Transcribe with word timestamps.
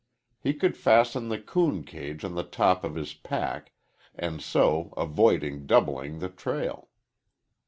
He 0.39 0.55
could 0.55 0.75
fasten 0.75 1.29
the 1.29 1.37
coon 1.37 1.83
cage 1.83 2.25
on 2.25 2.33
the 2.33 2.41
top 2.41 2.83
of 2.83 2.95
his 2.95 3.13
pack, 3.13 3.71
and 4.15 4.41
so 4.41 4.91
avoid 4.97 5.67
doubling 5.67 6.17
the 6.17 6.29
trail. 6.29 6.89